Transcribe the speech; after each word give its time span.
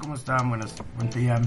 ¿Cómo 0.00 0.14
están? 0.14 0.48
Buenas, 0.48 0.74
buen 0.96 1.10
día. 1.10 1.40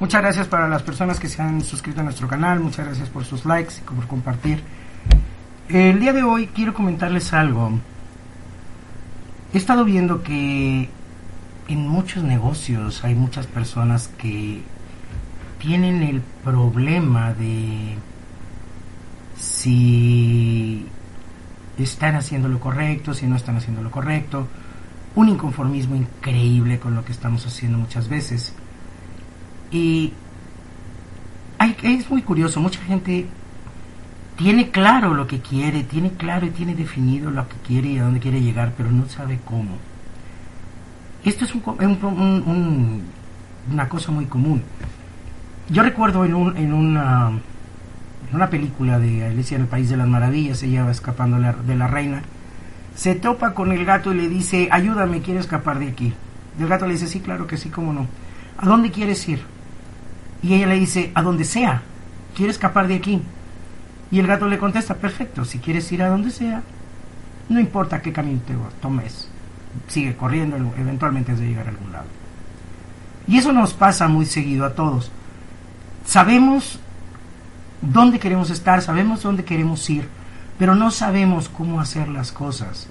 Muchas 0.00 0.22
gracias 0.22 0.46
para 0.46 0.68
las 0.68 0.82
personas 0.82 1.18
que 1.18 1.28
se 1.28 1.42
han 1.42 1.60
suscrito 1.60 2.00
a 2.00 2.04
nuestro 2.04 2.28
canal, 2.28 2.60
muchas 2.60 2.86
gracias 2.86 3.08
por 3.08 3.24
sus 3.24 3.44
likes 3.44 3.74
y 3.78 3.94
por 3.94 4.06
compartir. 4.06 4.62
El 5.68 6.00
día 6.00 6.12
de 6.12 6.22
hoy 6.22 6.46
quiero 6.46 6.72
comentarles 6.72 7.32
algo. 7.32 7.72
He 9.52 9.58
estado 9.58 9.84
viendo 9.84 10.22
que 10.22 10.88
en 11.68 11.88
muchos 11.88 12.22
negocios 12.22 13.04
hay 13.04 13.14
muchas 13.14 13.46
personas 13.46 14.08
que 14.08 14.62
tienen 15.58 16.02
el 16.02 16.22
problema 16.44 17.34
de 17.34 17.96
si 19.36 20.86
están 21.78 22.16
haciendo 22.16 22.48
lo 22.48 22.60
correcto, 22.60 23.12
si 23.12 23.26
no 23.26 23.36
están 23.36 23.56
haciendo 23.56 23.82
lo 23.82 23.90
correcto, 23.90 24.48
un 25.14 25.28
inconformismo 25.28 25.94
increíble 25.96 26.78
con 26.78 26.94
lo 26.94 27.04
que 27.04 27.12
estamos 27.12 27.46
haciendo 27.46 27.78
muchas 27.78 28.08
veces. 28.08 28.54
Y 29.70 30.12
es 31.82 32.10
muy 32.10 32.22
curioso, 32.22 32.60
mucha 32.60 32.80
gente 32.80 33.26
tiene 34.36 34.70
claro 34.70 35.14
lo 35.14 35.26
que 35.26 35.40
quiere, 35.40 35.84
tiene 35.84 36.10
claro 36.10 36.46
y 36.46 36.50
tiene 36.50 36.74
definido 36.74 37.30
lo 37.30 37.48
que 37.48 37.56
quiere 37.66 37.88
y 37.90 37.98
a 37.98 38.04
dónde 38.04 38.20
quiere 38.20 38.40
llegar, 38.40 38.72
pero 38.76 38.90
no 38.90 39.08
sabe 39.08 39.38
cómo. 39.44 39.76
Esto 41.24 41.44
es 41.44 41.54
un, 41.54 41.62
un, 41.64 42.42
un, 42.46 43.02
una 43.72 43.88
cosa 43.88 44.10
muy 44.12 44.26
común. 44.26 44.62
Yo 45.70 45.82
recuerdo 45.82 46.24
en, 46.24 46.34
una, 46.34 47.28
en 47.28 48.34
una 48.34 48.50
película 48.50 48.98
de 48.98 49.24
Alicia 49.24 49.54
en 49.54 49.62
el 49.62 49.68
País 49.68 49.88
de 49.88 49.96
las 49.96 50.08
Maravillas, 50.08 50.62
ella 50.62 50.84
va 50.84 50.90
escapando 50.90 51.38
de 51.38 51.76
la 51.76 51.86
reina, 51.86 52.22
se 52.94 53.14
topa 53.14 53.54
con 53.54 53.72
el 53.72 53.84
gato 53.84 54.12
y 54.12 54.16
le 54.16 54.28
dice, 54.28 54.68
ayúdame, 54.70 55.22
quiero 55.22 55.40
escapar 55.40 55.78
de 55.78 55.88
aquí. 55.88 56.14
Y 56.58 56.62
el 56.62 56.68
gato 56.68 56.86
le 56.86 56.92
dice, 56.92 57.06
sí, 57.06 57.20
claro 57.20 57.46
que 57.46 57.56
sí, 57.56 57.70
cómo 57.70 57.92
no. 57.92 58.06
¿A 58.58 58.66
dónde 58.66 58.90
quieres 58.90 59.28
ir? 59.28 59.42
Y 60.42 60.54
ella 60.54 60.66
le 60.66 60.78
dice, 60.78 61.10
a 61.14 61.22
donde 61.22 61.44
sea, 61.44 61.82
quiero 62.34 62.50
escapar 62.50 62.86
de 62.86 62.96
aquí. 62.96 63.22
Y 64.10 64.18
el 64.18 64.26
gato 64.26 64.46
le 64.46 64.58
contesta, 64.58 64.94
perfecto, 64.94 65.44
si 65.44 65.58
quieres 65.58 65.90
ir 65.90 66.02
a 66.02 66.08
donde 66.08 66.30
sea, 66.30 66.62
no 67.48 67.58
importa 67.58 68.00
qué 68.00 68.12
camino 68.12 68.40
te 68.46 68.54
tomes, 68.80 69.28
sigue 69.88 70.16
corriendo, 70.16 70.56
eventualmente 70.78 71.32
has 71.32 71.40
de 71.40 71.46
llegar 71.46 71.66
a 71.66 71.70
algún 71.70 71.92
lado. 71.92 72.06
Y 73.26 73.38
eso 73.38 73.52
nos 73.52 73.72
pasa 73.72 74.06
muy 74.06 74.26
seguido 74.26 74.64
a 74.64 74.74
todos 74.74 75.10
sabemos 76.06 76.78
dónde 77.80 78.18
queremos 78.18 78.50
estar, 78.50 78.82
sabemos 78.82 79.22
dónde 79.22 79.44
queremos 79.44 79.88
ir, 79.90 80.08
pero 80.58 80.74
no 80.74 80.90
sabemos 80.90 81.48
cómo 81.48 81.80
hacer 81.80 82.08
las 82.08 82.32
cosas. 82.32 82.88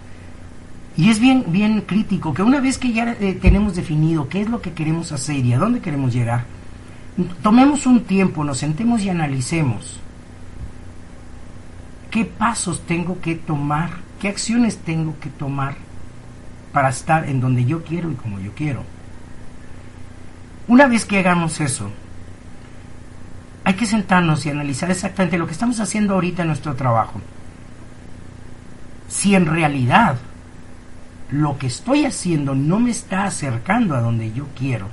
Y 0.95 1.09
es 1.09 1.19
bien, 1.19 1.45
bien 1.47 1.81
crítico 1.81 2.33
que 2.33 2.43
una 2.43 2.59
vez 2.59 2.77
que 2.77 2.93
ya 2.93 3.15
eh, 3.19 3.37
tenemos 3.41 3.75
definido 3.75 4.29
qué 4.29 4.41
es 4.41 4.49
lo 4.49 4.61
que 4.61 4.73
queremos 4.73 5.11
hacer 5.11 5.43
y 5.43 5.53
a 5.53 5.57
dónde 5.57 5.79
queremos 5.79 6.13
llegar, 6.13 6.45
tomemos 7.41 7.85
un 7.85 8.03
tiempo, 8.03 8.43
nos 8.43 8.59
sentemos 8.59 9.01
y 9.01 9.09
analicemos 9.09 9.99
qué 12.11 12.25
pasos 12.25 12.81
tengo 12.85 13.19
que 13.21 13.35
tomar, 13.35 13.89
qué 14.21 14.27
acciones 14.27 14.77
tengo 14.77 15.15
que 15.19 15.29
tomar 15.29 15.75
para 16.71 16.89
estar 16.89 17.27
en 17.27 17.39
donde 17.39 17.65
yo 17.65 17.83
quiero 17.83 18.11
y 18.11 18.15
como 18.15 18.39
yo 18.39 18.51
quiero. 18.53 18.83
Una 20.67 20.85
vez 20.85 21.05
que 21.05 21.17
hagamos 21.17 21.59
eso, 21.59 21.89
hay 23.63 23.73
que 23.73 23.85
sentarnos 23.85 24.45
y 24.45 24.51
analizar 24.51 24.91
exactamente 24.91 25.37
lo 25.37 25.47
que 25.47 25.53
estamos 25.53 25.79
haciendo 25.79 26.13
ahorita 26.13 26.43
en 26.43 26.49
nuestro 26.49 26.75
trabajo. 26.75 27.19
Si 29.13 29.35
en 29.35 29.45
realidad 29.45 30.15
lo 31.29 31.59
que 31.59 31.67
estoy 31.67 32.03
haciendo 32.03 32.55
no 32.55 32.79
me 32.79 32.89
está 32.89 33.25
acercando 33.25 33.95
a 33.95 34.01
donde 34.01 34.33
yo 34.33 34.47
quiero, 34.57 34.87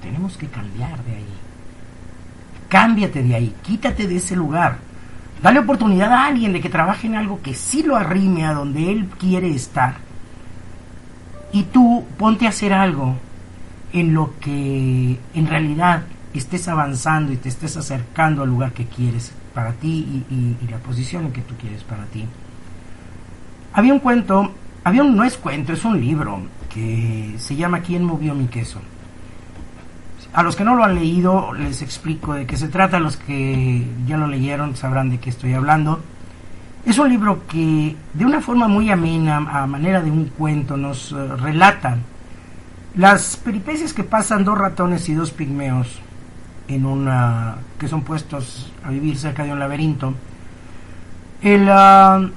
tenemos 0.00 0.36
que 0.36 0.46
cambiar 0.46 1.02
de 1.02 1.16
ahí. 1.16 1.34
Cámbiate 2.68 3.24
de 3.24 3.34
ahí, 3.34 3.54
quítate 3.62 4.06
de 4.06 4.16
ese 4.16 4.36
lugar. 4.36 4.78
Dale 5.42 5.58
oportunidad 5.58 6.12
a 6.12 6.26
alguien 6.26 6.52
de 6.52 6.60
que 6.60 6.68
trabaje 6.68 7.08
en 7.08 7.16
algo 7.16 7.42
que 7.42 7.52
sí 7.52 7.82
lo 7.82 7.96
arrime 7.96 8.46
a 8.46 8.54
donde 8.54 8.92
él 8.92 9.08
quiere 9.18 9.50
estar. 9.50 9.96
Y 11.52 11.64
tú 11.64 12.06
ponte 12.16 12.46
a 12.46 12.50
hacer 12.50 12.72
algo 12.72 13.16
en 13.92 14.14
lo 14.14 14.38
que 14.38 15.18
en 15.34 15.46
realidad 15.48 16.04
estés 16.32 16.68
avanzando 16.68 17.32
y 17.32 17.38
te 17.38 17.48
estés 17.48 17.76
acercando 17.76 18.44
al 18.44 18.50
lugar 18.50 18.72
que 18.72 18.86
quieres 18.86 19.32
para 19.52 19.72
ti 19.72 20.24
y, 20.30 20.70
la 20.70 20.78
posición 20.78 21.26
en 21.26 21.32
que 21.32 21.42
tú 21.42 21.54
quieres 21.60 21.82
para 21.82 22.04
ti. 22.04 22.24
Había 23.74 23.94
un 23.94 24.00
cuento, 24.00 24.52
había 24.84 25.02
un, 25.02 25.16
no 25.16 25.24
es 25.24 25.38
cuento, 25.38 25.72
es 25.72 25.84
un 25.84 26.00
libro 26.00 26.40
que 26.72 27.34
se 27.38 27.56
llama 27.56 27.80
¿Quién 27.80 28.04
movió 28.04 28.34
mi 28.34 28.46
queso? 28.46 28.80
A 30.34 30.42
los 30.42 30.56
que 30.56 30.64
no 30.64 30.74
lo 30.74 30.84
han 30.84 30.94
leído 30.94 31.52
les 31.52 31.82
explico 31.82 32.34
de 32.34 32.46
qué 32.46 32.56
se 32.56 32.68
trata, 32.68 32.98
los 32.98 33.16
que 33.16 33.86
ya 34.06 34.16
lo 34.16 34.26
leyeron 34.26 34.76
sabrán 34.76 35.10
de 35.10 35.18
qué 35.18 35.30
estoy 35.30 35.54
hablando. 35.54 36.00
Es 36.84 36.98
un 36.98 37.08
libro 37.08 37.46
que 37.46 37.96
de 38.12 38.24
una 38.24 38.40
forma 38.40 38.68
muy 38.68 38.90
amena, 38.90 39.36
a 39.36 39.66
manera 39.66 40.02
de 40.02 40.10
un 40.10 40.26
cuento, 40.26 40.76
nos 40.76 41.12
eh, 41.12 41.36
relata 41.36 41.96
las 42.96 43.36
peripecias 43.36 43.92
que 43.92 44.04
pasan 44.04 44.44
dos 44.44 44.58
ratones 44.58 45.08
y 45.08 45.14
dos 45.14 45.30
pigmeos 45.30 46.00
en 46.68 46.84
una 46.84 47.56
que 47.78 47.88
son 47.88 48.02
puestos 48.02 48.70
a 48.84 48.90
vivir 48.90 49.16
cerca 49.16 49.44
de 49.44 49.52
un 49.52 49.58
laberinto. 49.58 50.12
El, 51.40 51.68
uh, 51.68 52.30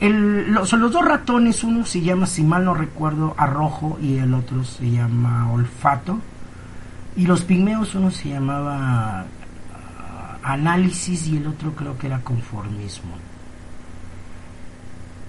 los, 0.00 0.72
los, 0.72 0.92
dos 0.92 1.04
ratones, 1.04 1.64
uno 1.64 1.84
se 1.84 2.00
llama, 2.00 2.26
si 2.26 2.42
mal 2.42 2.64
no 2.64 2.74
recuerdo, 2.74 3.34
arrojo 3.36 3.98
y 4.00 4.18
el 4.18 4.34
otro 4.34 4.64
se 4.64 4.90
llama 4.90 5.52
olfato. 5.52 6.20
Y 7.16 7.26
los 7.26 7.42
pigmeos, 7.42 7.94
uno 7.94 8.10
se 8.10 8.30
llamaba 8.30 9.20
ah, 9.20 10.38
análisis 10.42 11.26
y 11.28 11.36
el 11.36 11.46
otro 11.46 11.72
creo 11.72 11.96
que 11.98 12.06
era 12.06 12.20
conformismo. 12.20 13.14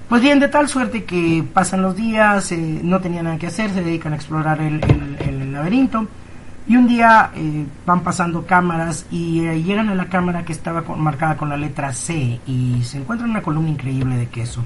Pues 0.10 0.22
bien, 0.22 0.40
de 0.40 0.48
tal 0.48 0.68
suerte 0.68 1.04
que 1.04 1.44
pasan 1.52 1.82
los 1.82 1.96
días, 1.96 2.52
eh, 2.52 2.80
no 2.84 3.00
tenían 3.00 3.26
nada 3.26 3.38
que 3.38 3.48
hacer, 3.48 3.72
se 3.72 3.82
dedican 3.82 4.14
a 4.14 4.16
explorar 4.18 4.62
el, 4.62 4.84
el 5.20 5.52
laberinto 5.52 6.08
y 6.68 6.78
un 6.78 6.88
día 6.88 7.32
eh, 7.36 7.66
van 7.86 8.02
pasando 8.02 8.46
cámaras 8.46 9.06
y 9.12 9.46
eh, 9.46 9.62
llegan 9.62 9.90
a 9.90 9.96
la 9.96 10.08
cámara 10.08 10.44
que 10.44 10.54
estaba 10.54 10.82
marcada 10.96 11.38
con 11.38 11.50
la 11.50 11.58
letra 11.58 11.94
C 11.94 12.40
y 12.48 12.82
se 12.84 12.98
encuentran 12.98 13.30
una 13.30 13.42
columna 13.42 13.70
increíble 13.70 14.18
de 14.18 14.28
queso. 14.28 14.64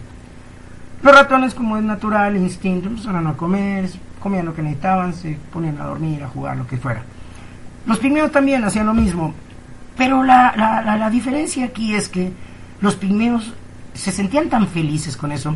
Los 1.04 1.14
ratones, 1.14 1.54
como 1.54 1.78
es 1.78 1.84
natural, 1.84 2.38
instinto, 2.38 2.88
empezaron 2.88 3.28
a 3.28 3.34
comer, 3.34 3.90
comían 4.20 4.46
lo 4.46 4.54
que 4.54 4.62
necesitaban, 4.62 5.14
se 5.14 5.38
ponían 5.52 5.80
a 5.80 5.86
dormir, 5.86 6.24
a 6.24 6.28
jugar, 6.28 6.58
lo 6.58 6.68
que 6.68 6.78
fuera. 6.78 7.04
Los 7.86 8.00
pigmeos 8.00 8.32
también 8.32 8.64
hacían 8.64 8.86
lo 8.86 8.94
mismo, 8.94 9.34
pero 9.98 10.24
la, 10.24 10.54
la, 10.56 10.98
la 10.98 11.10
diferencia 11.10 11.66
aquí 11.66 11.96
es 11.96 12.10
que 12.10 12.32
los 12.82 12.96
pigmeos 12.96 13.54
se 13.94 14.12
sentían 14.12 14.50
tan 14.50 14.68
felices 14.68 15.18
con 15.18 15.32
eso 15.32 15.56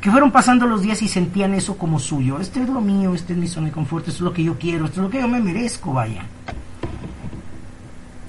que 0.00 0.10
fueron 0.10 0.30
pasando 0.30 0.66
los 0.66 0.82
días 0.82 1.02
y 1.02 1.08
sentían 1.08 1.54
eso 1.54 1.76
como 1.76 1.98
suyo. 1.98 2.38
Este 2.38 2.62
es 2.62 2.68
lo 2.68 2.80
mío, 2.80 3.14
este 3.14 3.32
es 3.32 3.38
mi 3.38 3.48
zona 3.48 3.66
de 3.66 3.72
confort, 3.72 4.06
esto 4.06 4.18
es 4.18 4.20
lo 4.22 4.32
que 4.32 4.44
yo 4.44 4.58
quiero, 4.58 4.84
esto 4.84 5.00
es 5.00 5.04
lo 5.04 5.10
que 5.10 5.20
yo 5.20 5.28
me 5.28 5.40
merezco, 5.40 5.92
vaya. 5.92 6.24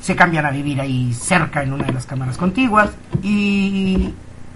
Se 0.01 0.15
cambian 0.15 0.45
a 0.45 0.51
vivir 0.51 0.81
ahí 0.81 1.13
cerca 1.13 1.61
en 1.61 1.73
una 1.73 1.85
de 1.85 1.93
las 1.93 2.05
cámaras 2.05 2.37
contiguas 2.37 2.89
y 3.21 4.13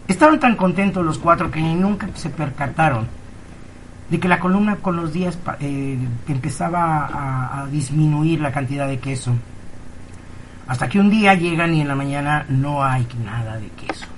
estaban 0.07 0.39
tan 0.39 0.55
contentos 0.55 1.05
los 1.05 1.19
cuatro 1.19 1.51
que 1.51 1.61
nunca 1.61 2.07
se 2.15 2.29
percataron 2.29 3.07
de 4.09 4.19
que 4.19 4.27
la 4.27 4.39
columna 4.39 4.77
con 4.77 4.95
los 4.95 5.13
días 5.13 5.37
eh, 5.59 5.97
empezaba 6.27 7.61
a 7.61 7.67
disminuir 7.67 8.41
la 8.41 8.51
cantidad 8.51 8.87
de 8.87 8.99
queso. 8.99 9.33
Hasta 10.67 10.87
que 10.87 10.99
un 10.99 11.09
día 11.09 11.33
llegan 11.33 11.73
y 11.73 11.81
en 11.81 11.87
la 11.87 11.95
mañana 11.95 12.45
no 12.47 12.83
hay 12.83 13.07
nada 13.23 13.57
de 13.57 13.67
queso. 13.69 14.12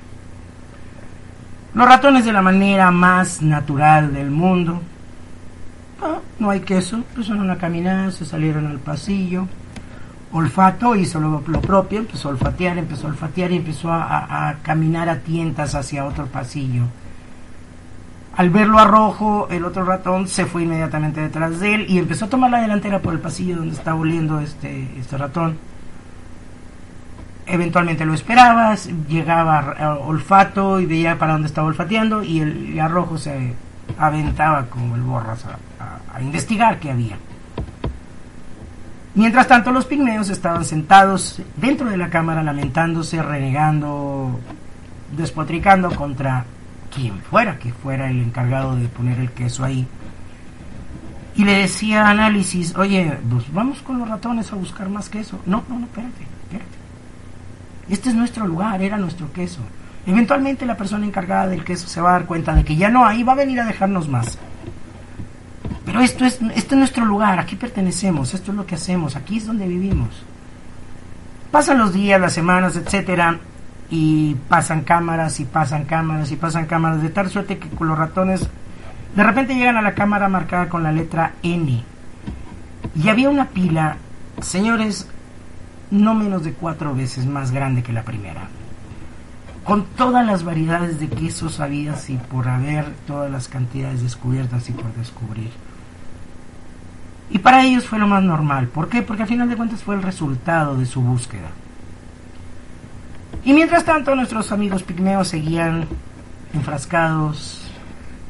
Los 1.75 1.89
ratones 1.89 2.23
de 2.23 2.31
la 2.31 2.41
manera 2.41 2.89
más 2.89 3.41
natural 3.41 4.13
del 4.13 4.31
mundo. 4.31 4.81
Ah, 6.01 6.19
no 6.39 6.49
hay 6.49 6.61
queso, 6.61 6.95
empezaron 6.95 7.51
a 7.51 7.57
caminar, 7.57 8.13
se 8.13 8.25
salieron 8.25 8.65
al 8.67 8.79
pasillo. 8.79 9.45
olfato, 10.31 10.95
hizo 10.95 11.19
lo, 11.19 11.41
propio, 11.41 11.99
empezó 11.99 12.29
a 12.29 12.31
olfatear, 12.31 12.77
empezó 12.77 13.07
a 13.07 13.09
olfatear 13.09 13.51
y 13.51 13.57
empezó 13.57 13.91
a, 13.91 14.49
a 14.49 14.53
caminar 14.59 15.09
a 15.09 15.19
tientas 15.19 15.75
hacia 15.75 16.05
otro 16.05 16.27
pasillo. 16.27 16.83
Al 18.37 18.49
verlo 18.51 18.79
a 18.79 18.85
rojo, 18.85 19.49
el 19.51 19.65
otro 19.65 19.83
ratón 19.83 20.29
se 20.29 20.45
fue 20.45 20.63
inmediatamente 20.63 21.19
detrás 21.19 21.59
de 21.59 21.75
él 21.75 21.85
y 21.89 21.97
empezó 21.97 22.25
a 22.25 22.29
tomar 22.29 22.51
la 22.51 22.61
delantera 22.61 22.99
por 22.99 23.13
el 23.13 23.19
pasillo 23.19 23.57
donde 23.57 23.75
estaba 23.75 23.99
oliendo 23.99 24.39
este, 24.39 24.97
este 24.97 25.17
ratón. 25.17 25.57
Eventualmente 27.47 28.05
lo 28.05 28.13
esperabas, 28.13 28.89
llegaba 29.07 29.97
olfato 29.99 30.79
y 30.79 30.85
veía 30.85 31.17
para 31.17 31.33
dónde 31.33 31.47
estaba 31.47 31.67
olfateando 31.67 32.23
y 32.23 32.39
el 32.39 32.79
a 32.79 32.87
rojo 32.87 33.17
se 33.17 33.53
aventaba 33.99 34.65
como 34.65 34.95
el 34.95 35.01
borras 35.01 35.45
a, 35.45 36.15
a 36.15 36.21
investigar 36.21 36.79
qué 36.79 36.91
había. 36.91 37.17
Mientras 39.13 39.47
tanto, 39.47 39.71
los 39.71 39.85
pigmeos 39.85 40.29
estaban 40.29 40.65
sentados 40.65 41.41
dentro 41.55 41.89
de 41.89 41.97
la 41.97 42.09
cámara 42.09 42.43
lamentándose, 42.43 43.21
renegando, 43.21 44.39
despotricando 45.15 45.89
contra 45.91 46.45
quien 46.93 47.19
fuera 47.19 47.57
que 47.57 47.71
fuera 47.71 48.09
el 48.09 48.21
encargado 48.21 48.75
de 48.75 48.87
poner 48.87 49.19
el 49.19 49.31
queso 49.31 49.63
ahí. 49.63 49.87
Y 51.35 51.43
le 51.43 51.53
decía 51.53 52.09
análisis, 52.09 52.75
oye, 52.75 53.17
pues 53.29 53.53
vamos 53.53 53.81
con 53.81 53.99
los 53.99 54.07
ratones 54.07 54.51
a 54.51 54.55
buscar 54.55 54.89
más 54.89 55.09
queso. 55.09 55.39
No, 55.45 55.63
no, 55.69 55.79
no, 55.79 55.85
espérate, 55.85 56.23
espérate. 56.43 56.84
Este 57.89 58.09
es 58.09 58.15
nuestro 58.15 58.47
lugar, 58.47 58.81
era 58.81 58.97
nuestro 58.97 59.31
queso. 59.31 59.59
Eventualmente 60.05 60.65
la 60.65 60.77
persona 60.77 61.05
encargada 61.05 61.47
del 61.47 61.63
queso 61.63 61.87
se 61.87 62.01
va 62.01 62.09
a 62.09 62.13
dar 62.13 62.25
cuenta 62.25 62.53
de 62.53 62.63
que 62.63 62.75
ya 62.75 62.89
no 62.89 63.05
hay, 63.05 63.23
va 63.23 63.33
a 63.33 63.37
venir 63.37 63.59
a 63.59 63.65
dejarnos 63.65 64.07
más. 64.07 64.37
Pero 65.85 66.01
esto 66.01 66.25
es, 66.25 66.39
este 66.55 66.75
es 66.75 66.77
nuestro 66.77 67.05
lugar, 67.05 67.39
aquí 67.39 67.55
pertenecemos, 67.55 68.33
esto 68.33 68.51
es 68.51 68.57
lo 68.57 68.65
que 68.65 68.75
hacemos, 68.75 69.15
aquí 69.15 69.37
es 69.37 69.47
donde 69.47 69.67
vivimos. 69.67 70.09
Pasan 71.51 71.77
los 71.77 71.93
días, 71.93 72.19
las 72.19 72.33
semanas, 72.33 72.75
etcétera, 72.75 73.39
y 73.89 74.35
pasan 74.49 74.81
cámaras 74.81 75.39
y 75.39 75.45
pasan 75.45 75.85
cámaras 75.85 76.31
y 76.31 76.35
pasan 76.35 76.65
cámaras, 76.65 77.01
de 77.01 77.09
tal 77.09 77.29
suerte 77.29 77.57
que 77.57 77.69
los 77.83 77.97
ratones 77.97 78.49
de 79.15 79.23
repente 79.23 79.55
llegan 79.55 79.77
a 79.77 79.81
la 79.81 79.93
cámara 79.93 80.27
marcada 80.27 80.67
con 80.67 80.83
la 80.83 80.91
letra 80.91 81.33
N. 81.41 81.83
Y 82.95 83.09
había 83.09 83.29
una 83.29 83.47
pila, 83.47 83.97
señores, 84.41 85.07
no 86.03 86.13
menos 86.13 86.43
de 86.43 86.53
cuatro 86.53 86.93
veces 86.93 87.25
más 87.25 87.51
grande 87.51 87.83
que 87.83 87.93
la 87.93 88.03
primera. 88.03 88.47
Con 89.63 89.85
todas 89.85 90.25
las 90.25 90.43
variedades 90.43 90.99
de 90.99 91.09
quesos 91.09 91.59
habidas 91.59 92.09
y 92.09 92.17
por 92.17 92.47
haber 92.47 92.93
todas 93.07 93.31
las 93.31 93.47
cantidades 93.47 94.03
descubiertas 94.03 94.69
y 94.69 94.73
por 94.73 94.93
descubrir. 94.93 95.49
Y 97.29 97.39
para 97.39 97.65
ellos 97.65 97.85
fue 97.85 97.97
lo 97.97 98.07
más 98.07 98.23
normal. 98.23 98.67
¿Por 98.67 98.89
qué? 98.89 99.01
Porque 99.01 99.23
al 99.23 99.29
final 99.29 99.49
de 99.49 99.57
cuentas 99.57 99.81
fue 99.81 99.95
el 99.95 100.03
resultado 100.03 100.77
de 100.77 100.85
su 100.85 101.01
búsqueda. 101.01 101.49
Y 103.43 103.53
mientras 103.53 103.83
tanto 103.85 104.15
nuestros 104.15 104.51
amigos 104.51 104.83
pigmeos 104.83 105.27
seguían 105.27 105.85
enfrascados 106.53 107.61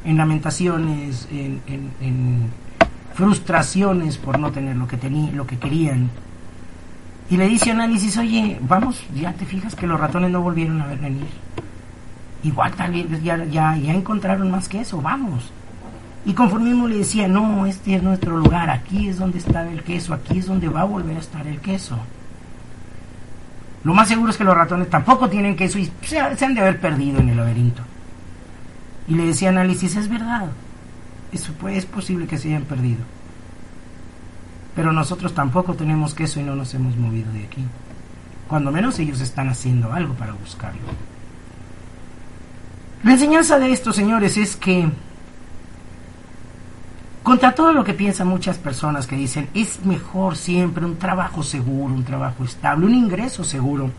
en 0.04 0.16
lamentaciones, 0.16 1.28
en, 1.30 2.50
frustraciones 3.14 4.18
por 4.18 4.38
no 4.38 4.52
tener 4.52 4.76
lo 4.76 4.86
que, 4.86 4.98
lo 5.34 5.46
que 5.46 5.58
querían. 5.58 6.10
Y 7.28 7.36
le 7.36 7.48
dice 7.48 7.72
análisis, 7.72 8.16
oye, 8.18 8.58
vamos, 8.60 9.02
ya 9.14 9.32
te 9.32 9.44
fijas 9.44 9.74
que 9.74 9.86
los 9.86 9.98
ratones 9.98 10.30
no 10.30 10.40
volvieron 10.40 10.80
a 10.80 10.86
ver 10.86 10.98
venir. 10.98 11.26
Igual 12.44 12.72
tal 12.74 12.92
vez 12.92 13.22
ya, 13.22 13.44
ya, 13.44 13.74
encontraron 13.74 14.50
más 14.50 14.68
que 14.68 14.80
eso, 14.80 15.02
vamos. 15.02 15.50
Y 16.24 16.32
conforme 16.32 16.70
mismo 16.70 16.86
le 16.86 16.98
decía, 16.98 17.26
no, 17.26 17.66
este 17.66 17.96
es 17.96 18.02
nuestro 18.02 18.36
lugar, 18.36 18.70
aquí 18.70 19.08
es 19.08 19.18
donde 19.18 19.38
está 19.38 19.68
el 19.68 19.82
queso, 19.82 20.14
aquí 20.14 20.38
es 20.38 20.46
donde 20.46 20.68
va 20.68 20.82
a 20.82 20.84
volver 20.84 21.16
a 21.16 21.20
estar 21.20 21.46
el 21.46 21.60
queso. 21.60 21.98
Lo 23.82 23.94
más 23.94 24.08
seguro 24.08 24.30
es 24.30 24.36
que 24.36 24.44
los 24.44 24.56
ratones 24.56 24.90
tampoco 24.90 25.28
tienen 25.28 25.56
queso 25.56 25.78
y 25.78 25.90
se, 26.02 26.18
han 26.18 26.54
de 26.54 26.60
haber 26.60 26.80
perdido 26.80 27.18
en 27.20 27.28
el 27.30 27.36
laberinto. 27.36 27.82
Y 29.08 29.14
le 29.14 29.26
decía 29.26 29.48
análisis, 29.48 29.96
es 29.96 30.08
verdad, 30.08 30.48
eso 31.32 31.52
es 31.68 31.86
posible 31.86 32.26
que 32.26 32.38
se 32.38 32.48
hayan 32.48 32.64
perdido. 32.64 33.15
Pero 34.76 34.92
nosotros 34.92 35.32
tampoco 35.32 35.74
tenemos 35.74 36.14
queso 36.14 36.38
y 36.38 36.42
no 36.42 36.54
nos 36.54 36.74
hemos 36.74 36.96
movido 36.96 37.32
de 37.32 37.44
aquí. 37.44 37.64
Cuando 38.46 38.70
menos 38.70 38.98
ellos 38.98 39.20
están 39.22 39.48
haciendo 39.48 39.92
algo 39.92 40.14
para 40.14 40.34
buscarlo. 40.34 40.82
La 43.02 43.12
enseñanza 43.12 43.58
de 43.58 43.72
esto, 43.72 43.92
señores, 43.92 44.36
es 44.36 44.54
que 44.54 44.88
contra 47.22 47.54
todo 47.54 47.72
lo 47.72 47.82
que 47.82 47.94
piensan 47.94 48.28
muchas 48.28 48.58
personas 48.58 49.06
que 49.06 49.16
dicen, 49.16 49.48
es 49.54 49.84
mejor 49.84 50.36
siempre 50.36 50.84
un 50.84 50.96
trabajo 50.96 51.42
seguro, 51.42 51.94
un 51.94 52.04
trabajo 52.04 52.44
estable, 52.44 52.86
un 52.86 52.94
ingreso 52.94 53.44
seguro. 53.44 53.90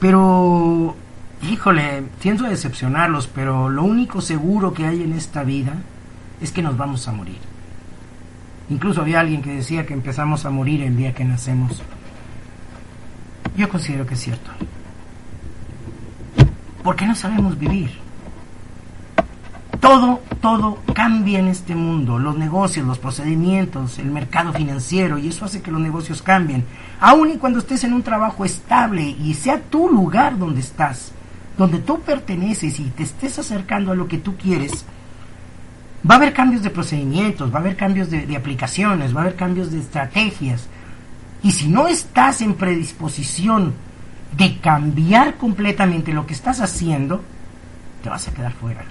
Pero, 0.00 0.96
híjole, 1.42 2.04
a 2.24 2.48
decepcionarlos, 2.48 3.26
pero 3.26 3.68
lo 3.68 3.84
único 3.84 4.20
seguro 4.20 4.72
que 4.72 4.86
hay 4.86 5.02
en 5.02 5.12
esta 5.12 5.44
vida 5.44 5.74
es 6.40 6.50
que 6.50 6.62
nos 6.62 6.76
vamos 6.76 7.06
a 7.06 7.12
morir. 7.12 7.53
Incluso 8.70 9.02
había 9.02 9.20
alguien 9.20 9.42
que 9.42 9.54
decía 9.54 9.84
que 9.84 9.92
empezamos 9.92 10.44
a 10.46 10.50
morir 10.50 10.82
el 10.82 10.96
día 10.96 11.14
que 11.14 11.24
nacemos. 11.24 11.82
Yo 13.56 13.68
considero 13.68 14.06
que 14.06 14.14
es 14.14 14.20
cierto. 14.20 14.50
Porque 16.82 17.06
no 17.06 17.14
sabemos 17.14 17.58
vivir. 17.58 17.90
Todo, 19.80 20.22
todo 20.40 20.78
cambia 20.94 21.38
en 21.38 21.48
este 21.48 21.74
mundo, 21.74 22.18
los 22.18 22.38
negocios, 22.38 22.86
los 22.86 22.98
procedimientos, 22.98 23.98
el 23.98 24.10
mercado 24.10 24.52
financiero, 24.54 25.18
y 25.18 25.28
eso 25.28 25.44
hace 25.44 25.60
que 25.60 25.70
los 25.70 25.80
negocios 25.80 26.22
cambien. 26.22 26.64
Aun 27.00 27.32
y 27.32 27.36
cuando 27.36 27.58
estés 27.58 27.84
en 27.84 27.92
un 27.92 28.02
trabajo 28.02 28.46
estable 28.46 29.02
y 29.02 29.34
sea 29.34 29.60
tu 29.60 29.90
lugar 29.90 30.38
donde 30.38 30.60
estás, 30.60 31.12
donde 31.58 31.80
tú 31.80 32.00
perteneces 32.00 32.80
y 32.80 32.84
te 32.84 33.02
estés 33.02 33.38
acercando 33.38 33.92
a 33.92 33.94
lo 33.94 34.08
que 34.08 34.16
tú 34.16 34.36
quieres, 34.36 34.86
va 36.08 36.14
a 36.14 36.18
haber 36.18 36.32
cambios 36.32 36.62
de 36.62 36.70
procedimientos, 36.70 37.52
va 37.52 37.58
a 37.58 37.60
haber 37.60 37.76
cambios 37.76 38.10
de, 38.10 38.36
aplicaciones, 38.36 39.14
va 39.14 39.20
a 39.20 39.24
haber 39.24 39.36
cambios 39.36 39.70
de 39.70 39.80
estrategias. 39.80 40.68
Y 41.42 41.52
si 41.52 41.68
no 41.68 41.88
estás 41.88 42.40
en 42.40 42.54
predisposición 42.54 43.74
de 44.36 44.58
cambiar 44.58 45.36
completamente 45.36 46.12
lo 46.12 46.26
que 46.26 46.32
estás 46.32 46.60
haciendo, 46.60 47.22
te 48.02 48.08
vas 48.08 48.26
a 48.28 48.32
quedar 48.32 48.52
fuera 48.52 48.84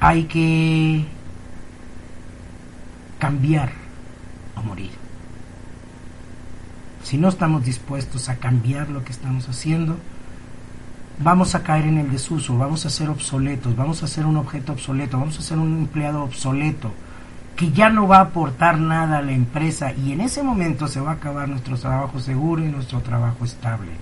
hay 0.00 0.24
que 0.24 1.04
cambiar 3.18 3.72
o 4.56 4.62
morir. 4.62 4.90
Si 7.02 7.18
no 7.18 7.28
estamos 7.28 7.64
dispuestos 7.64 8.28
a 8.28 8.36
cambiar 8.36 8.88
lo 8.88 9.04
que 9.04 9.12
estamos 9.12 9.48
haciendo, 9.48 9.96
vamos 11.18 11.54
a 11.54 11.62
caer 11.62 11.86
en 11.86 11.98
el 11.98 12.10
desuso, 12.10 12.58
vamos 12.58 12.86
a 12.86 12.90
ser 12.90 13.08
obsoletos, 13.08 13.76
vamos 13.76 14.02
a 14.02 14.06
ser 14.06 14.26
un 14.26 14.36
objeto 14.36 14.72
obsoleto, 14.72 15.18
vamos 15.18 15.38
a 15.38 15.42
ser 15.42 15.58
un 15.58 15.78
empleado 15.78 16.22
obsoleto 16.22 16.92
que 17.56 17.72
ya 17.72 17.88
no 17.88 18.06
va 18.06 18.18
a 18.18 18.22
aportar 18.22 18.78
nada 18.78 19.18
a 19.18 19.22
la 19.22 19.32
empresa 19.32 19.92
y 19.92 20.12
en 20.12 20.20
ese 20.20 20.42
momento 20.42 20.88
se 20.88 21.00
va 21.00 21.12
a 21.12 21.14
acabar 21.14 21.48
nuestro 21.48 21.78
trabajo 21.78 22.20
seguro 22.20 22.62
y 22.62 22.68
nuestro 22.68 23.00
trabajo 23.00 23.44
estable 23.44 23.92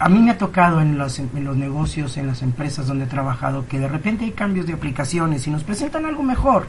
a 0.00 0.08
mí 0.08 0.18
me 0.18 0.30
ha 0.30 0.38
tocado 0.38 0.80
en 0.80 0.96
los, 0.96 1.18
en 1.18 1.44
los 1.44 1.56
negocios, 1.56 2.16
en 2.16 2.26
las 2.26 2.40
empresas 2.40 2.86
donde 2.86 3.04
he 3.04 3.08
trabajado, 3.08 3.68
que 3.68 3.78
de 3.78 3.86
repente 3.86 4.24
hay 4.24 4.30
cambios 4.30 4.66
de 4.66 4.72
aplicaciones 4.72 5.46
y 5.46 5.50
nos 5.50 5.62
presentan 5.62 6.06
algo 6.06 6.22
mejor. 6.22 6.66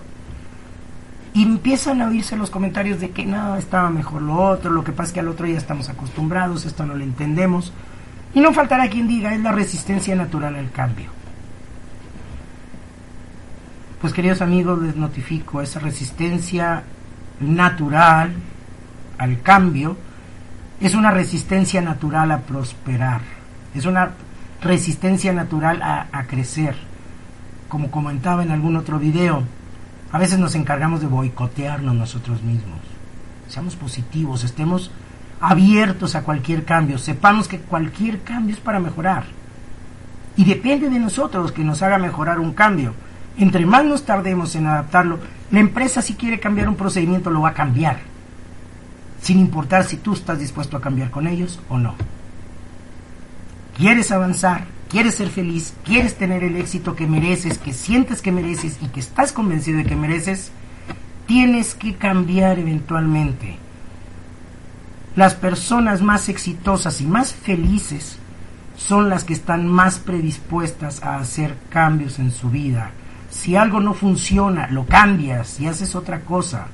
Y 1.34 1.44
empiezan 1.44 2.02
a 2.02 2.08
oírse 2.08 2.36
los 2.36 2.50
comentarios 2.50 3.00
de 3.00 3.12
que 3.12 3.26
no, 3.26 3.56
estaba 3.56 3.90
mejor 3.90 4.22
lo 4.22 4.36
otro, 4.36 4.72
lo 4.72 4.84
que 4.84 4.92
pasa 4.92 5.08
es 5.08 5.14
que 5.14 5.20
al 5.22 5.30
otro 5.30 5.48
ya 5.48 5.58
estamos 5.58 5.88
acostumbrados, 5.90 6.66
esto 6.66 6.86
no 6.86 6.96
lo 6.96 7.04
entendemos. 7.04 7.72
Y 8.34 8.40
no 8.42 8.54
faltará 8.54 8.90
quien 8.90 9.08
diga, 9.08 9.34
es 9.34 9.42
la 9.42 9.52
resistencia 9.52 10.16
natural 10.16 10.56
al 10.56 10.72
cambio. 10.72 11.10
Pues 14.02 14.14
queridos 14.14 14.42
amigos, 14.42 14.82
les 14.82 14.96
notifico, 14.96 15.62
esa 15.62 15.80
resistencia 15.80 16.84
natural 17.40 18.34
al 19.18 19.42
cambio 19.42 19.96
es 20.80 20.96
una 20.96 21.12
resistencia 21.12 21.82
natural 21.82 22.32
a 22.32 22.40
prosperar, 22.40 23.22
es 23.76 23.86
una 23.86 24.12
resistencia 24.62 25.32
natural 25.34 25.82
a, 25.84 26.24
crecer. 26.28 26.76
Como 27.70 27.92
comentaba 27.92 28.42
en 28.42 28.52
algún 28.52 28.76
otro 28.76 28.98
video, 28.98 29.44
a 30.12 30.18
veces 30.18 30.40
nos 30.40 30.56
encargamos 30.56 31.02
de 31.02 31.08
boicotearnos 31.08 31.96
nosotros 31.96 32.42
mismos. 32.42 32.80
Seamos 33.48 33.76
positivos, 33.76 34.44
estemos 34.44 34.92
abiertos 35.40 36.16
a 36.16 36.24
cualquier 36.24 36.66
cambio, 36.66 36.98
sepamos 36.98 37.48
que 37.48 37.60
cualquier 37.60 38.22
cambio 38.22 38.56
es 38.56 38.62
para 38.62 38.80
mejorar. 38.80 39.26
Y 40.38 40.46
depende 40.46 40.90
de 40.90 41.00
nosotros 41.00 41.52
que 41.52 41.64
nos 41.64 41.82
haga 41.82 41.98
mejorar 41.98 42.40
un 42.40 42.54
cambio. 42.54 42.94
Entre 43.38 43.66
más 43.66 43.84
nos 43.86 44.06
tardemos 44.06 44.56
en 44.56 44.68
adaptarlo, 44.68 45.20
la 45.52 45.60
empresa 45.60 46.02
si 46.02 46.16
quiere 46.16 46.40
cambiar 46.40 46.70
un 46.70 46.76
procedimiento 46.76 47.30
lo 47.30 47.42
va 47.42 47.50
a 47.50 47.54
cambiar 47.54 48.12
sin 49.22 49.40
importar 49.40 49.86
si 49.86 49.98
tú 49.98 50.14
estás 50.14 50.40
dispuesto 50.40 50.78
a 50.78 50.82
cambiar 50.82 51.12
con 51.12 51.28
ellos 51.28 51.60
o 51.70 51.78
no. 51.78 51.96
¿Quieres 53.78 54.12
avanzar? 54.12 54.66
¿Quieres 54.92 55.16
ser 55.16 55.30
feliz? 55.30 55.74
¿Quieres 55.86 56.16
tener 56.16 56.44
el 56.44 56.58
éxito 56.58 56.96
que 56.96 57.08
mereces, 57.08 57.58
que 57.58 57.74
sientes 57.74 58.22
que 58.22 58.32
mereces 58.32 58.78
y 58.82 58.88
que 58.88 59.00
estás 59.00 59.32
convencido 59.32 59.78
de 59.78 59.86
que 59.86 59.96
mereces? 59.96 60.52
tienes 61.32 61.76
que 61.76 61.96
cambiar 61.96 62.60
eventualmente. 62.60 63.58
Las 65.16 65.34
personas 65.34 66.02
más 66.02 66.28
exitosas 66.28 67.00
y 67.00 67.06
más 67.06 67.32
felices 67.32 68.18
son 68.76 69.08
las 69.08 69.24
que 69.24 69.32
están 69.32 69.66
más 69.66 69.98
predispuestas 69.98 71.02
a 71.04 71.20
hacer 71.20 71.56
cambios 71.70 72.20
en 72.20 72.32
su 72.32 72.50
vida. 72.50 72.92
Si 73.30 73.56
algo 73.56 73.80
no 73.80 73.94
funciona, 73.94 74.68
lo 74.72 74.86
cambias 74.86 75.58
y 75.62 75.68
haces 75.68 75.96
otra 75.96 76.20
cosa. 76.20 76.68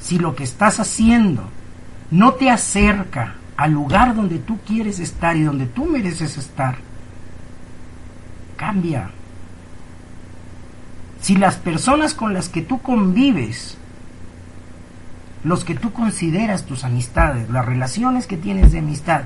Si 0.00 0.18
lo 0.18 0.34
que 0.34 0.42
estás 0.42 0.80
haciendo 0.80 1.48
no 2.10 2.32
te 2.32 2.50
acerca 2.50 3.36
al 3.56 3.70
lugar 3.70 4.16
donde 4.16 4.40
tú 4.40 4.58
quieres 4.66 4.98
estar 4.98 5.36
y 5.36 5.44
donde 5.44 5.66
tú 5.66 5.84
mereces 5.84 6.38
estar, 6.38 6.78
cambia. 8.60 9.08
Si 11.22 11.34
las 11.34 11.56
personas 11.56 12.12
con 12.12 12.34
las 12.34 12.50
que 12.50 12.60
tú 12.60 12.82
convives, 12.82 13.78
los 15.44 15.64
que 15.64 15.74
tú 15.74 15.94
consideras 15.94 16.66
tus 16.66 16.84
amistades, 16.84 17.48
las 17.48 17.64
relaciones 17.64 18.26
que 18.26 18.36
tienes 18.36 18.72
de 18.72 18.80
amistad, 18.80 19.22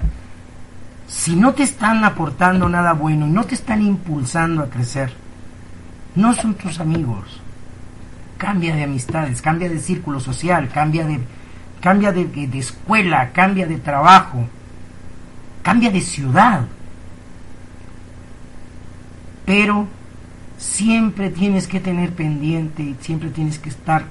si 1.09 1.35
no 1.35 1.53
te 1.53 1.64
están 1.64 2.05
aportando 2.05 2.69
nada 2.69 2.93
bueno 2.93 3.26
y 3.26 3.31
no 3.31 3.43
te 3.43 3.57
están 3.57 3.83
impulsando 3.83 4.62
a 4.62 4.71
crecer, 4.71 5.12
no 6.14 6.33
son 6.35 6.55
tus 6.55 6.79
amigos. 6.79 7.41
Cambia 8.38 8.76
de 8.76 8.85
amistades, 8.85 9.43
cambia 9.43 9.69
de 9.69 9.81
círculo 9.81 10.21
social, 10.21 10.69
cambia 10.69 11.05
de, 11.07 11.19
cambia 11.81 12.12
de, 12.12 12.25
de 12.26 12.59
escuela, 12.59 13.31
cambia 13.33 13.67
de 13.67 13.79
trabajo, 13.79 14.47
cambia 15.62 15.91
de 15.91 16.00
ciudad. 16.00 16.67
Pero 19.45 19.87
siempre 20.59 21.31
tienes 21.31 21.67
que 21.67 21.81
tener 21.81 22.13
pendiente 22.13 22.83
y 22.83 22.97
siempre 23.01 23.31
tienes 23.31 23.59
que 23.59 23.69
estar 23.69 24.05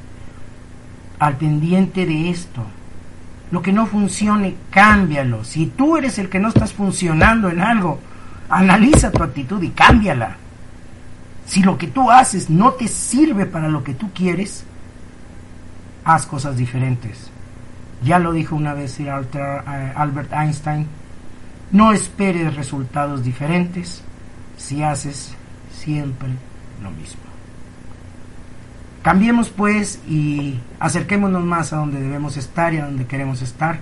al 1.20 1.38
pendiente 1.38 2.06
de 2.06 2.30
esto. 2.30 2.64
Lo 3.52 3.62
que 3.62 3.72
no 3.72 3.86
funcione, 3.86 4.56
cámbialo. 4.70 5.44
Si 5.44 5.68
tú 5.68 5.98
eres 5.98 6.18
el 6.20 6.30
que 6.30 6.40
no 6.40 6.50
estás 6.50 6.74
funcionando 6.74 7.50
en 7.50 7.62
algo, 7.62 8.00
analiza 8.50 9.12
tu 9.12 9.24
actitud 9.24 9.62
y 9.62 9.70
cámbiala. 9.70 10.38
Si 11.46 11.62
lo 11.62 11.78
que 11.78 11.88
tú 11.88 12.10
haces 12.10 12.50
no 12.50 12.72
te 12.74 12.88
sirve 12.88 13.46
para 13.46 13.68
lo 13.68 13.84
que 13.84 13.94
tú 13.94 14.12
quieres, 14.14 14.66
haz 16.04 16.26
cosas 16.26 16.58
diferentes. 16.58 17.30
Ya 18.04 18.20
lo 18.20 18.34
dijo 18.34 18.56
una 18.56 18.74
vez 18.74 19.00
eh, 19.00 19.10
Albert 19.10 20.34
Einstein, 20.34 20.88
no 21.72 21.94
esperes 21.94 22.56
resultados 22.56 23.24
diferentes 23.24 24.04
si 24.58 24.84
haces 24.84 25.34
siempre 25.72 26.30
lo 26.82 26.92
mismo. 26.92 27.22
Cambiemos 29.04 29.50
pues 29.50 30.00
y 30.08 30.60
acerquémonos 30.80 31.44
más 31.44 31.74
a 31.74 31.78
donde 31.78 32.00
debemos 32.00 32.38
estar 32.38 32.74
y 32.74 32.78
a 32.78 32.86
donde 32.86 33.06
queremos 33.06 33.42
estar. 33.42 33.80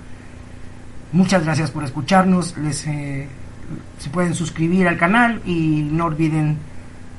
Muchas 1.11 1.43
gracias 1.43 1.69
por 1.69 1.83
escucharnos. 1.83 2.57
Les, 2.57 2.87
eh, 2.87 3.27
se 3.99 4.09
pueden 4.09 4.33
suscribir 4.33 4.87
al 4.87 4.97
canal 4.97 5.41
y 5.45 5.87
no 5.91 6.05
olviden 6.05 6.57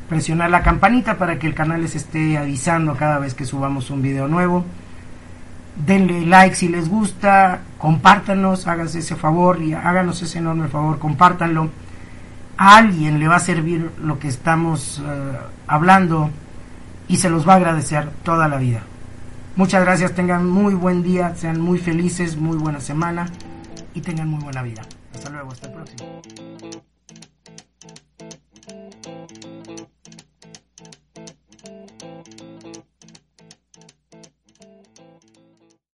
presionar 0.09 0.51
la 0.51 0.63
campanita 0.63 1.17
para 1.17 1.39
que 1.39 1.47
el 1.47 1.55
canal 1.55 1.81
les 1.81 1.95
esté 1.95 2.37
avisando 2.37 2.95
cada 2.97 3.19
vez 3.19 3.35
que 3.35 3.45
subamos 3.45 3.89
un 3.91 4.03
video 4.03 4.27
nuevo. 4.29 4.65
Denle 5.87 6.27
like 6.27 6.55
si 6.55 6.69
les 6.69 6.89
gusta, 6.89 7.61
compártanos, 7.79 8.67
háganse 8.67 8.99
ese 8.99 9.17
favor 9.17 9.63
y 9.63 9.75
háganos 9.75 10.21
ese 10.23 10.39
enorme 10.39 10.69
favor, 10.69 10.99
compártanlo. 10.99 11.71
A 12.57 12.77
alguien 12.77 13.19
le 13.19 13.29
va 13.29 13.37
a 13.37 13.41
servir 13.41 13.91
lo 14.03 14.19
que 14.19 14.29
estamos 14.29 15.01
eh, 15.05 15.33
hablando 15.67 16.31
y 17.09 17.17
se 17.17 17.31
los 17.31 17.47
va 17.49 17.55
a 17.55 17.57
agradecer 17.57 18.09
toda 18.23 18.49
la 18.49 18.59
vida. 18.59 18.83
Muchas 19.57 19.85
gracias, 19.85 20.13
tengan 20.13 20.49
muy 20.49 20.75
buen 20.75 21.03
día, 21.03 21.35
sean 21.35 21.61
muy 21.61 21.79
felices, 21.79 22.37
muy 22.37 22.57
buena 22.57 22.81
semana 22.81 23.27
y 23.95 24.01
tengan 24.01 24.29
muy 24.29 24.43
buena 24.43 24.63
vida. 24.63 24.83
Hasta 25.15 25.31
luego, 25.31 25.53
hasta 25.53 25.67
el 25.67 25.75
próximo. 25.75 26.23